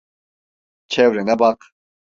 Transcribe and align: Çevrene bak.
Çevrene 0.87 1.39
bak. 1.39 1.73